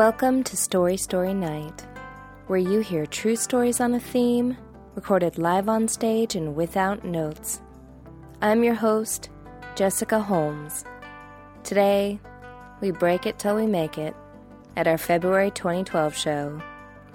[0.00, 1.86] Welcome to Story Story Night,
[2.46, 4.56] where you hear true stories on a theme,
[4.94, 7.60] recorded live on stage and without notes.
[8.40, 9.28] I'm your host,
[9.76, 10.86] Jessica Holmes.
[11.64, 12.18] Today,
[12.80, 14.16] we break it till we make it
[14.74, 16.62] at our February 2012 show,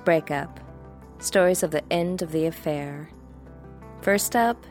[0.03, 0.59] Breakup
[1.17, 3.09] Stories of the End of the Affair.
[4.03, 4.63] First up,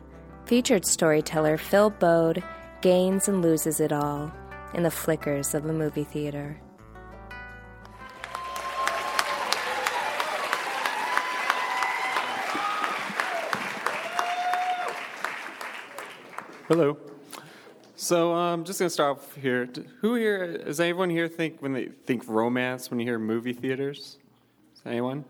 [0.47, 2.45] featured storyteller Phil Bode
[2.81, 4.31] gains and loses it all
[4.73, 6.61] in the flickers of a movie theater.
[16.67, 16.97] Hello.
[17.95, 19.69] So I'm um, just going to start off here.
[20.01, 24.17] Who here, does anyone here think when they think romance when you hear movie theaters?
[24.87, 25.27] Anyone?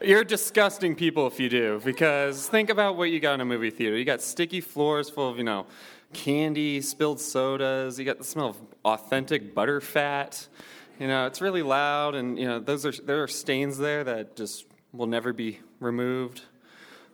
[0.00, 3.70] You're disgusting people if you do, because think about what you got in a movie
[3.70, 3.96] theater.
[3.96, 5.66] You got sticky floors full of, you know,
[6.12, 7.98] candy, spilled sodas.
[7.98, 10.46] You got the smell of authentic butter fat.
[11.00, 14.36] You know, it's really loud, and you know, those are there are stains there that
[14.36, 16.42] just will never be removed.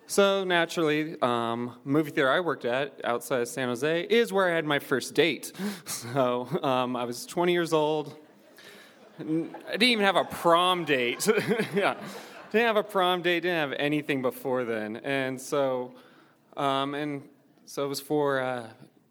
[0.08, 4.54] So naturally, um, movie theater I worked at outside of San Jose is where I
[4.54, 5.52] had my first date.
[5.86, 8.14] So um, I was 20 years old.
[9.18, 11.26] I didn't even have a prom date.
[11.74, 11.96] yeah,
[12.52, 13.40] didn't have a prom date.
[13.40, 14.98] Didn't have anything before then.
[14.98, 15.92] And so,
[16.56, 17.22] um, and
[17.64, 18.68] so it was for uh,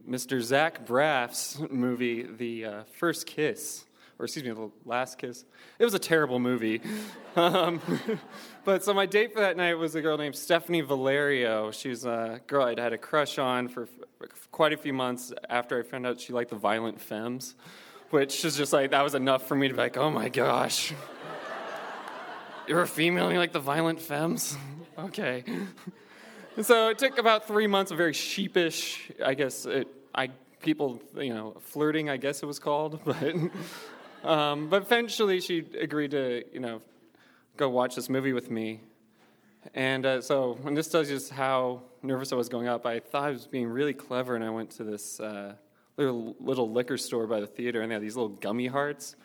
[0.08, 0.42] Mr.
[0.42, 3.86] Zach Braff's movie, The uh, First Kiss
[4.18, 5.46] or excuse me, The Last Kiss.
[5.78, 6.82] It was a terrible movie.
[7.36, 7.82] um,
[8.64, 11.72] but so my date for that night was a girl named Stephanie Valerio.
[11.72, 13.88] She's a girl I'd had a crush on for
[14.52, 17.56] quite a few months after I found out she liked the violent femmes,
[18.10, 20.94] which is just like, that was enough for me to be like, oh my gosh.
[22.68, 24.58] You're a female and you like the violent femmes?
[24.98, 25.44] okay.
[26.62, 30.30] So it took about three months of very sheepish, I guess, it, I
[30.66, 33.36] people, you know, flirting, I guess it was called, but
[34.26, 36.82] um, but eventually, she agreed to, you know,
[37.58, 38.82] go watch this movie with me.
[39.74, 43.00] And uh, so, when this tells you just how nervous I was going up, I
[43.00, 45.54] thought I was being really clever, and I went to this uh,
[45.98, 49.16] little, little liquor store by the theater, and they had these little gummy hearts.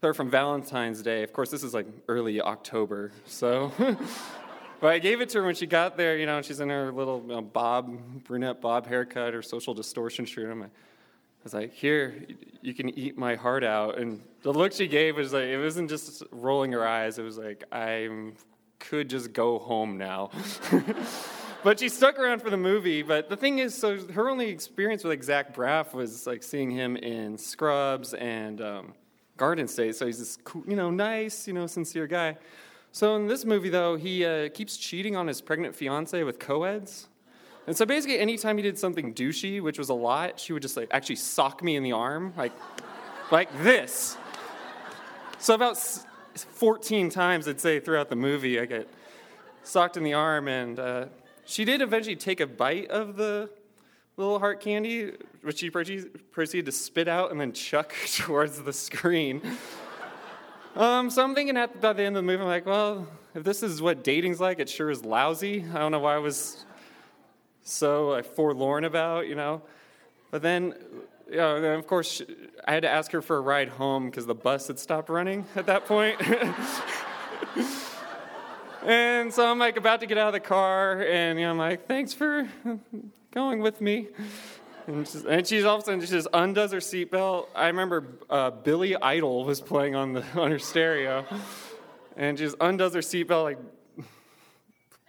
[0.00, 1.22] They're from Valentine's Day.
[1.22, 3.72] Of course, this is like early October, so.
[4.80, 6.68] but I gave it to her when she got there, you know, and she's in
[6.68, 10.50] her little you know, bob, brunette bob haircut, her social distortion shirt.
[10.50, 10.70] I'm like,
[11.46, 12.26] was like, here,
[12.60, 13.98] you can eat my heart out.
[13.98, 17.20] And the look she gave was like, it wasn't just rolling her eyes.
[17.20, 18.08] It was like, I
[18.80, 20.32] could just go home now.
[21.62, 23.02] but she stuck around for the movie.
[23.02, 26.68] But the thing is, so her only experience with like Zach Braff was like seeing
[26.68, 28.94] him in Scrubs and um,
[29.36, 29.94] Garden State.
[29.94, 32.38] So he's this, cool, you know, nice, you know, sincere guy.
[32.90, 37.06] So in this movie, though, he uh, keeps cheating on his pregnant fiance with co-eds.
[37.66, 40.76] And so basically, anytime he did something douchey, which was a lot, she would just
[40.76, 42.52] like actually sock me in the arm, like,
[43.32, 44.16] like this.
[45.38, 45.76] So about
[46.36, 48.88] 14 times, I'd say, throughout the movie, I get
[49.64, 51.06] socked in the arm, and uh,
[51.44, 53.50] she did eventually take a bite of the
[54.16, 55.12] little heart candy,
[55.42, 59.42] which she proceeded to spit out and then chuck towards the screen.
[60.76, 63.44] Um, so I'm thinking at, by the end of the movie, I'm like, well, if
[63.44, 65.64] this is what dating's like, it sure is lousy.
[65.72, 66.65] I don't know why I was
[67.66, 69.62] so like, forlorn about, you know.
[70.30, 70.74] But then,
[71.28, 72.22] you know, then of course,
[72.66, 75.44] I had to ask her for a ride home because the bus had stopped running
[75.56, 76.20] at that point.
[78.84, 81.58] and so I'm like about to get out of the car, and you know, I'm
[81.58, 82.48] like, thanks for
[83.32, 84.08] going with me.
[84.86, 87.48] And she's, and she's all of a sudden she just undoes her seatbelt.
[87.54, 91.26] I remember uh, Billy Idol was playing on the on her stereo,
[92.16, 93.58] and she just undoes her seatbelt, like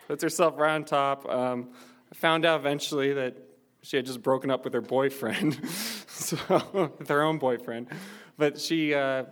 [0.08, 1.30] puts herself right on top.
[1.30, 1.70] Um,
[2.12, 3.36] I found out eventually that
[3.82, 5.60] she had just broken up with her boyfriend,
[6.08, 6.38] so,
[7.00, 7.88] with her own boyfriend.
[8.38, 9.26] But she uh,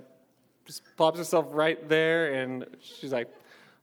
[0.66, 3.30] just plops herself right there, and she's like,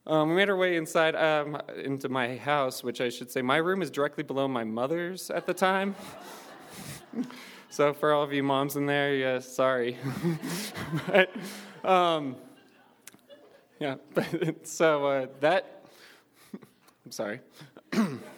[0.07, 3.59] um, we made our way inside um, into my house, which I should say, my
[3.59, 5.95] room is directly below my mother's at the time.
[7.71, 9.97] so for all of you moms in there, yeah, sorry.
[11.07, 11.31] but,
[11.89, 12.35] um,
[13.79, 15.85] yeah, but, so uh, that,
[17.05, 17.41] I'm sorry.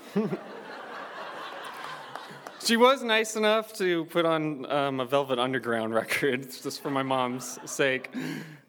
[2.64, 7.02] she was nice enough to put on um, a Velvet Underground record just for my
[7.02, 8.14] mom's sake.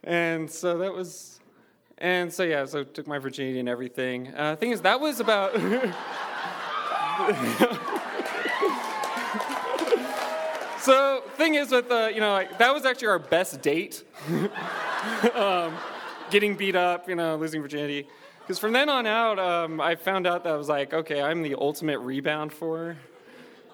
[0.03, 1.39] And so that was,
[1.97, 4.33] and so yeah, so took my virginity and everything.
[4.35, 5.53] Uh, thing is, that was about.
[10.81, 14.03] so thing is with the, you know, like, that was actually our best date.
[15.33, 15.73] um,
[16.29, 18.07] getting beat up, you know, losing virginity.
[18.45, 21.41] Because from then on out, um, I found out that I was like, okay, I'm
[21.41, 22.97] the ultimate rebound for her.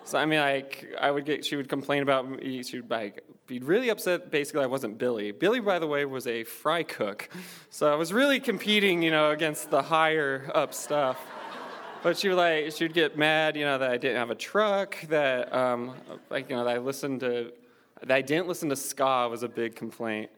[0.05, 2.63] So I mean, like, I would get, she would complain about me.
[2.63, 4.31] She would like be really upset.
[4.31, 5.33] Basically, I wasn't Billy.
[5.33, 7.29] Billy, by the way, was a fry cook,
[7.69, 11.19] so I was really competing, you know, against the higher up stuff.
[12.01, 14.35] But she would like she would get mad, you know, that I didn't have a
[14.35, 15.95] truck, that um,
[16.29, 17.51] like you know that I listened to,
[17.99, 20.31] that I didn't listen to ska was a big complaint,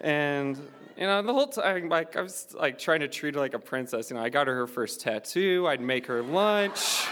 [0.00, 0.56] and
[0.96, 3.58] you know the whole time like I was like trying to treat her like a
[3.58, 4.10] princess.
[4.10, 5.66] You know, I got her her first tattoo.
[5.68, 7.06] I'd make her lunch.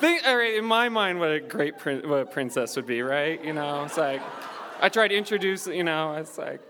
[0.00, 3.42] think, right, in my mind, what a great prin- what a princess would be, right?
[3.44, 4.22] You know, it's like
[4.80, 6.60] I tried to introduce, you know, it's like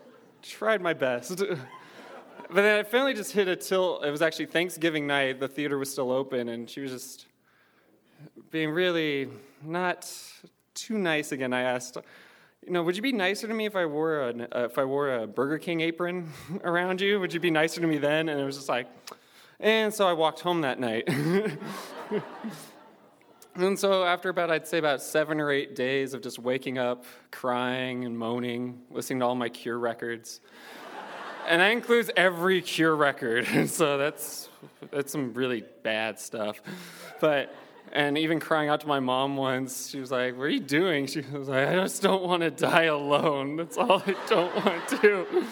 [0.43, 1.39] tried my best.
[2.49, 4.05] but then i finally just hit a tilt.
[4.05, 5.39] It was actually Thanksgiving night.
[5.39, 7.27] The theater was still open, and she was just
[8.51, 9.29] being really
[9.63, 10.13] not
[10.75, 11.53] too nice again.
[11.53, 11.99] I asked,
[12.65, 14.85] you know, would you be nicer to me if I wore a uh, if I
[14.85, 16.31] wore a Burger King apron
[16.65, 17.19] around you?
[17.21, 18.29] Would you be nicer to me then?
[18.29, 18.87] And it was just like,
[19.59, 21.09] and so I walked home that night.
[23.57, 27.05] And so, after about, I'd say about seven or eight days of just waking up,
[27.33, 30.41] crying and moaning, listening to all my Cure records,
[31.49, 33.47] and that includes every Cure record.
[33.69, 34.49] so that's
[34.93, 36.63] that's some really bad stuff.
[37.21, 37.53] But
[37.93, 41.07] and even crying out to my mom once, she was like, "What are you doing?"
[41.07, 43.57] She was like, "I just don't want to die alone.
[43.57, 45.47] That's all I don't want to do."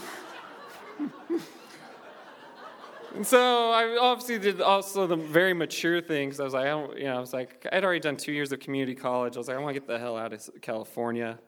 [3.14, 6.38] And so I obviously did also the very mature things.
[6.38, 8.60] I was like, I you know, I was like, I'd already done two years of
[8.60, 9.36] community college.
[9.36, 11.38] I was like, I want to get the hell out of California.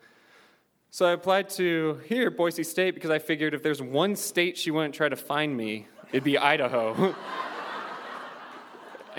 [0.91, 4.73] So I applied to here, Boise State, because I figured if there's one state she
[4.73, 7.15] wouldn't try to find me, it'd be Idaho.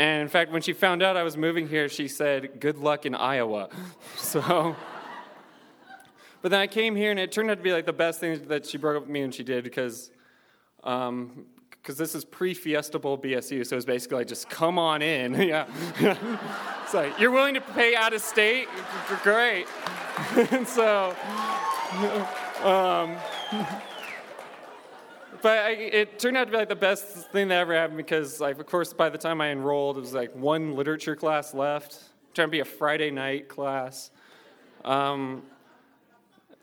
[0.01, 3.05] and in fact, when she found out I was moving here, she said, Good luck
[3.05, 3.69] in Iowa.
[4.17, 4.75] So,
[6.41, 8.47] but then I came here, and it turned out to be like the best thing
[8.47, 10.09] that she broke up with me and she did because
[10.83, 15.33] um, because this is pre-Fiesta Bowl BSU, so it's basically like just come on in.
[15.41, 15.67] yeah.
[16.83, 18.67] it's like, you're willing to pay out of state?
[19.21, 19.67] Great.
[20.51, 21.15] and so,
[22.63, 23.17] um,
[25.41, 28.39] but I, it turned out to be like the best thing that ever happened because,
[28.39, 31.99] like, of course, by the time I enrolled, it was like one literature class left,
[32.33, 34.11] trying to be a Friday night class.
[34.83, 35.43] Um,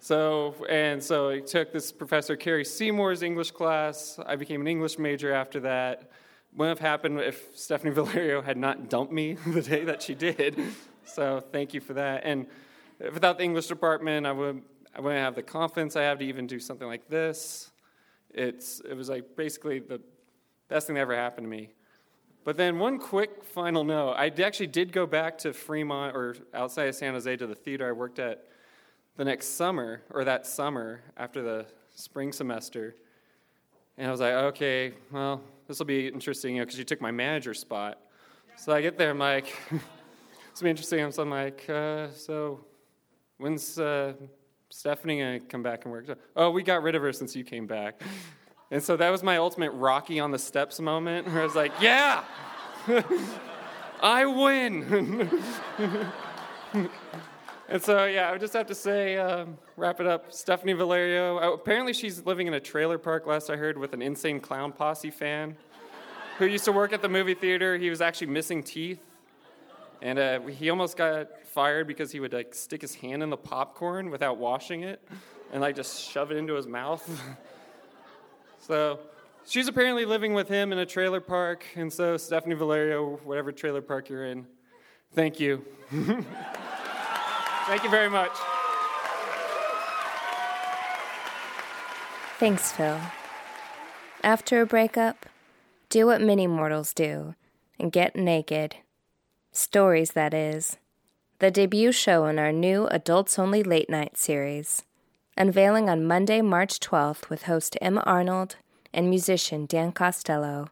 [0.00, 4.20] so, and so I took this Professor Carrie Seymour's English class.
[4.25, 6.11] I became an English major after that.
[6.55, 10.61] Wouldn't have happened if Stephanie Valerio had not dumped me the day that she did.
[11.05, 12.23] So, thank you for that.
[12.25, 12.47] And
[13.00, 14.62] without the English department, I, would,
[14.94, 17.70] I wouldn't have the confidence I have to even do something like this.
[18.31, 20.01] It's, it was like basically the
[20.69, 21.71] best thing that ever happened to me.
[22.45, 26.89] But then, one quick final note I actually did go back to Fremont or outside
[26.89, 28.47] of San Jose to the theater I worked at
[29.17, 32.95] the next summer, or that summer after the spring semester.
[33.99, 37.01] And I was like, okay, well, this will be interesting, you know, because you took
[37.01, 37.99] my manager spot.
[38.57, 39.81] So I get there, I'm like, will
[40.63, 41.11] be interesting.
[41.13, 42.61] So I'm like, uh, so
[43.39, 44.13] when's uh,
[44.70, 46.06] Stephanie going to come back and work?
[46.37, 48.00] Oh, we got rid of her since you came back.
[48.70, 51.73] And so that was my ultimate Rocky on the steps moment, where I was like,
[51.81, 52.25] yeah,
[54.03, 55.43] I win.
[57.70, 60.32] And so, yeah, I would just have to say, um, wrap it up.
[60.32, 61.53] Stephanie Valerio.
[61.53, 65.11] Apparently, she's living in a trailer park, last I heard, with an insane clown posse
[65.11, 65.55] fan
[66.39, 67.77] who used to work at the movie theater.
[67.77, 69.05] He was actually missing teeth.
[70.00, 73.36] And uh, he almost got fired because he would like stick his hand in the
[73.36, 75.02] popcorn without washing it
[75.52, 77.05] and like just shove it into his mouth.
[78.60, 79.00] so
[79.44, 81.64] she's apparently living with him in a trailer park.
[81.74, 84.46] And so, Stephanie Valerio, whatever trailer park you're in,
[85.12, 85.64] thank you.
[87.67, 88.32] Thank you very much.
[92.38, 92.98] Thanks, Phil.
[94.22, 95.26] After a breakup,
[95.90, 97.34] do what many mortals do
[97.78, 98.76] and get naked.
[99.52, 100.76] Stories, that is.
[101.38, 104.82] The debut show in our new Adults Only Late Night series,
[105.36, 108.56] unveiling on Monday, March 12th with host Emma Arnold
[108.93, 110.70] and musician Dan Costello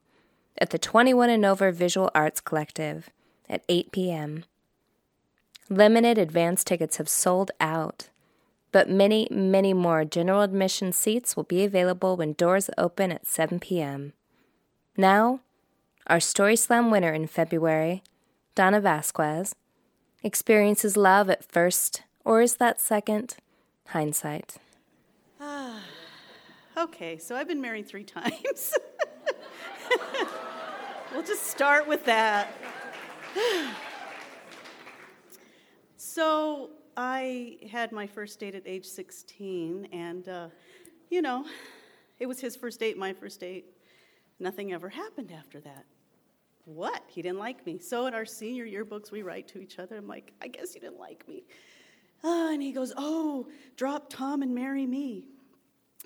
[0.58, 3.10] at the 21 and Over Visual Arts Collective
[3.48, 4.44] at 8 p.m.
[5.68, 8.08] Limited advance tickets have sold out,
[8.72, 13.60] but many, many more general admission seats will be available when doors open at 7
[13.60, 14.12] p.m.
[14.96, 15.40] Now,
[16.06, 18.02] our Story Slam winner in February,
[18.56, 19.54] Donna Vasquez,
[20.22, 23.36] experiences love at first, or is that second?
[23.88, 24.56] Hindsight.
[25.38, 25.82] Ah,
[26.74, 28.72] okay, so I've been married three times.
[31.12, 32.56] we'll just start with that.
[35.98, 40.48] So I had my first date at age 16, and uh,
[41.10, 41.44] you know,
[42.18, 43.66] it was his first date, my first date.
[44.40, 45.84] Nothing ever happened after that.
[46.66, 47.04] What?
[47.06, 47.78] He didn't like me.
[47.78, 49.96] So in our senior yearbooks, we write to each other.
[49.96, 51.44] I'm like, I guess you didn't like me.
[52.24, 53.46] Oh, and he goes, Oh,
[53.76, 55.28] drop Tom and marry me.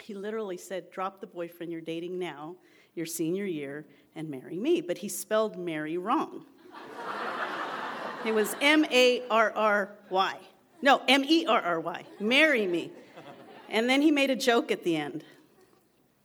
[0.03, 2.57] He literally said, Drop the boyfriend you're dating now,
[2.95, 4.83] your senior year, and marry me.
[4.83, 6.45] But he spelled Mary wrong.
[8.27, 10.37] it was M A R R Y.
[10.83, 12.05] No, M E R R Y.
[12.21, 12.93] Marry me.
[13.71, 15.25] And then he made a joke at the end.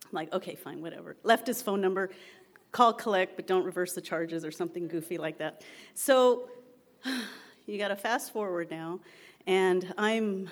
[0.04, 1.16] I'm like, okay, fine, whatever.
[1.22, 2.10] Left his phone number,
[2.76, 5.62] call collect, but don't reverse the charges or something goofy like that.
[5.94, 6.50] So
[7.66, 9.00] you got to fast forward now,
[9.46, 10.50] and I'm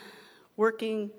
[0.56, 1.10] working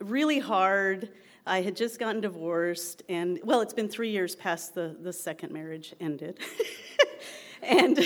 [0.00, 1.10] really hard.
[1.46, 5.52] I had just gotten divorced, and well, it's been three years past the, the second
[5.52, 6.40] marriage ended.
[7.62, 8.00] and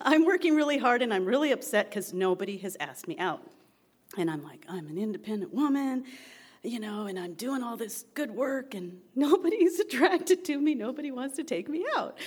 [0.00, 3.42] I'm working really hard, and I'm really upset because nobody has asked me out.
[4.16, 6.06] And I'm like, I'm an independent woman
[6.68, 10.74] you know, and I'm doing all this good work and nobody's attracted to me.
[10.74, 12.18] Nobody wants to take me out.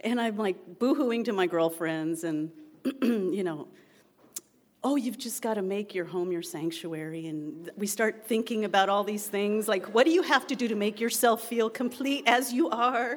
[0.00, 2.50] And I'm like boohooing to my girlfriends and,
[3.02, 3.68] you know,
[4.82, 7.28] oh, you've just got to make your home your sanctuary.
[7.28, 10.66] And we start thinking about all these things like, what do you have to do
[10.66, 13.16] to make yourself feel complete as you are?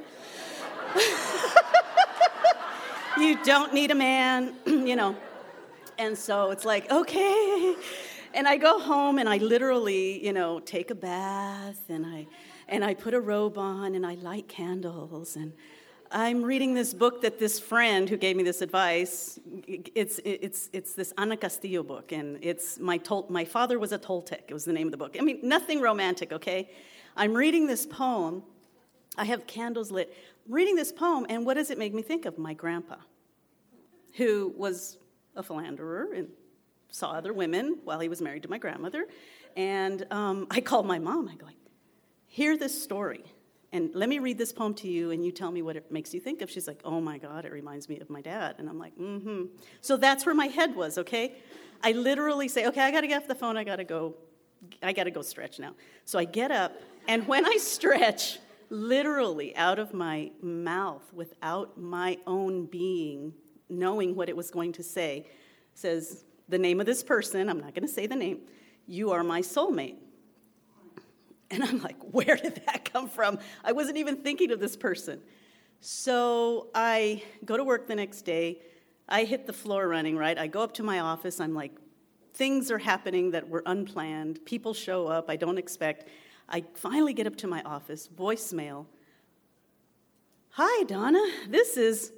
[3.18, 5.16] you don't need a man, you know.
[5.98, 7.76] And so it's like, okay
[8.36, 12.28] and I go home and I literally, you know, take a bath and I
[12.68, 15.54] and I put a robe on and I light candles and
[16.12, 20.94] I'm reading this book that this friend who gave me this advice, it's, it's, it's
[20.94, 24.66] this Ana Castillo book, and it's my, Tol- my father was a Toltec, it was
[24.66, 25.18] the name of the book.
[25.20, 26.70] I mean, nothing romantic, okay?
[27.18, 28.44] I'm reading this poem,
[29.18, 30.16] I have candles lit,
[30.46, 32.38] I'm reading this poem, and what does it make me think of?
[32.38, 32.98] My grandpa,
[34.14, 34.98] who was
[35.36, 36.30] a philanderer and
[36.96, 39.06] saw other women while he was married to my grandmother.
[39.58, 41.28] And um, I called my mom.
[41.28, 41.48] I go,
[42.26, 43.24] hear this story.
[43.74, 46.14] And let me read this poem to you, and you tell me what it makes
[46.14, 46.50] you think of.
[46.50, 48.56] She's like, oh my God, it reminds me of my dad.
[48.58, 49.44] And I'm like, mm hmm.
[49.82, 51.36] So that's where my head was, okay?
[51.84, 54.16] I literally say, okay, I gotta get off the phone, I gotta go,
[54.82, 55.76] I gotta go stretch now.
[56.06, 62.18] So I get up, and when I stretch, literally out of my mouth, without my
[62.26, 63.34] own being
[63.68, 65.28] knowing what it was going to say,
[65.74, 68.40] says, the name of this person, I'm not going to say the name,
[68.88, 69.96] you are my soulmate.
[71.52, 73.40] And I'm like, where did that come from?
[73.64, 75.22] I wasn't even thinking of this person.
[75.80, 78.62] So I go to work the next day.
[79.08, 80.38] I hit the floor running, right?
[80.38, 81.40] I go up to my office.
[81.40, 81.74] I'm like,
[82.34, 84.44] things are happening that were unplanned.
[84.46, 86.08] People show up I don't expect.
[86.50, 88.86] I finally get up to my office, voicemail.
[90.52, 91.24] Hi, Donna.
[91.48, 92.12] This is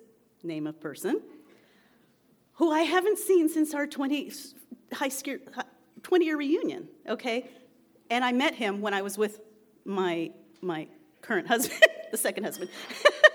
[0.44, 1.22] name of person
[2.58, 4.32] who I haven't seen since our 20,
[4.94, 5.38] high school,
[6.04, 7.50] 20 year reunion, okay?
[8.10, 9.40] And I met him when I was with
[9.86, 10.88] my, my
[11.22, 12.70] current husband, the second husband.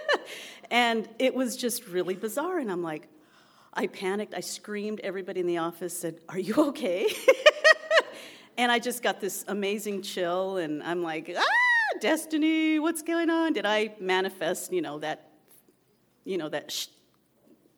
[0.71, 2.59] and it was just really bizarre.
[2.59, 3.09] And I'm like,
[3.75, 4.35] I panicked.
[4.35, 5.01] I screamed.
[5.01, 7.09] Everybody in the office said, Are you okay?
[8.59, 10.59] and I just got this amazing chill.
[10.59, 13.55] And I'm like, Ah, destiny, what's going on?
[13.55, 15.31] Did I manifest, you know, that,
[16.25, 16.89] you know, that, sh-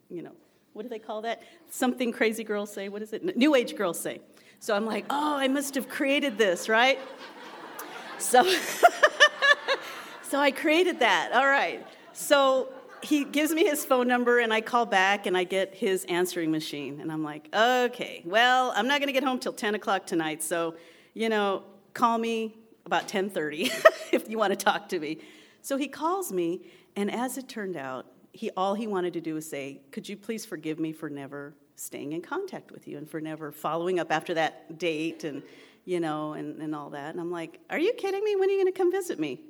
[0.08, 0.32] you know,
[0.74, 1.42] what do they call that?
[1.70, 2.88] Something crazy girls say.
[2.88, 3.36] What is it?
[3.36, 4.20] New age girls say.
[4.60, 6.98] So I'm like, oh, I must have created this, right?
[8.18, 8.42] So,
[10.22, 11.32] so I created that.
[11.32, 11.86] All right.
[12.12, 12.68] So
[13.02, 16.50] he gives me his phone number, and I call back, and I get his answering
[16.50, 20.06] machine, and I'm like, okay, well, I'm not going to get home till 10 o'clock
[20.06, 20.74] tonight, so
[21.12, 21.62] you know,
[21.92, 23.70] call me about 10:30
[24.12, 25.18] if you want to talk to me.
[25.62, 26.62] So he calls me,
[26.96, 30.16] and as it turned out, he all he wanted to do was say, "Could you
[30.16, 34.10] please forgive me for never staying in contact with you and for never following up
[34.10, 35.42] after that date and
[35.84, 38.34] you know and, and all that?" And I'm like, "Are you kidding me?
[38.34, 39.40] When are you going to come visit me?"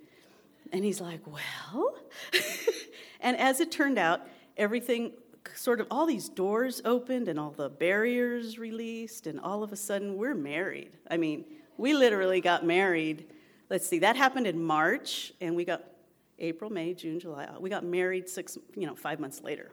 [0.70, 1.96] And he's like, "Well,"
[3.20, 4.20] and as it turned out,
[4.58, 5.12] everything
[5.54, 9.76] sort of all these doors opened and all the barriers released and all of a
[9.76, 10.92] sudden we're married.
[11.10, 11.44] I mean,
[11.76, 13.26] we literally got married.
[13.70, 15.84] Let's see, that happened in March and we got
[16.38, 17.48] April, May, June, July.
[17.58, 19.70] We got married six, you know, five months later.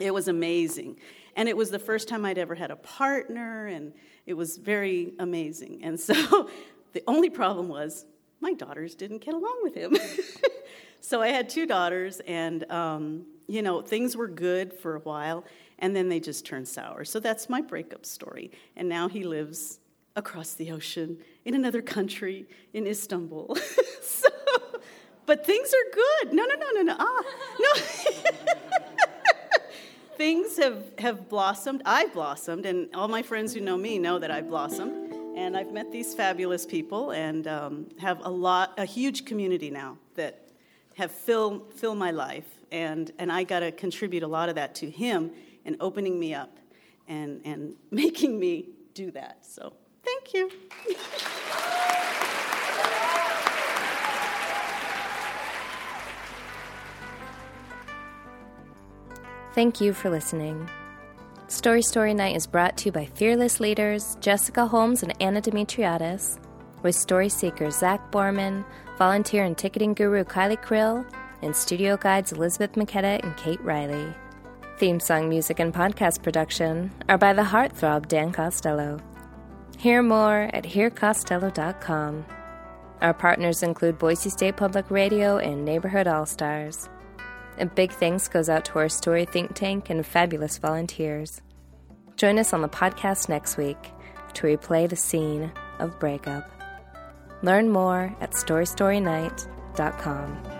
[0.00, 0.96] It was amazing.
[1.36, 3.92] And it was the first time I'd ever had a partner, and
[4.26, 5.80] it was very amazing.
[5.82, 6.48] And so
[6.92, 8.06] the only problem was
[8.40, 9.96] my daughters didn't get along with him.
[11.00, 15.44] so I had two daughters, and, um, you know, things were good for a while,
[15.78, 17.04] and then they just turned sour.
[17.04, 18.50] So that's my breakup story.
[18.76, 19.80] And now he lives
[20.16, 23.56] across the ocean in another country, in Istanbul.
[25.26, 26.34] but things are good.
[26.34, 26.96] No, no, no, no, no.
[26.98, 27.22] Ah,
[27.60, 27.74] no.
[30.16, 31.82] things have, have blossomed.
[31.84, 35.12] I've blossomed, and all my friends who know me know that I've blossomed.
[35.36, 39.98] And I've met these fabulous people and um, have a lot, a huge community now
[40.14, 40.48] that
[40.96, 42.46] have filled fill my life.
[42.70, 45.32] And, and I got to contribute a lot of that to him
[45.64, 46.56] and opening me up
[47.08, 49.44] and, and making me do that.
[49.44, 49.72] So
[50.04, 50.52] thank you.
[59.54, 60.68] Thank you for listening.
[61.46, 66.40] Story Story Night is brought to you by fearless leaders Jessica Holmes and Anna Demetriadis,
[66.82, 68.64] with story seeker Zach Borman,
[68.98, 71.06] volunteer and ticketing guru Kylie Krill,
[71.40, 74.12] and studio guides Elizabeth McKetta and Kate Riley.
[74.78, 78.98] Theme song music and podcast production are by the heartthrob Dan Costello.
[79.78, 82.24] Hear more at hearcostello.com.
[83.00, 86.88] Our partners include Boise State Public Radio and Neighborhood All Stars.
[87.58, 91.40] A big thanks goes out to our story think tank and fabulous volunteers.
[92.16, 93.90] Join us on the podcast next week
[94.34, 96.50] to replay the scene of breakup.
[97.42, 100.53] Learn more at storystorynight.com.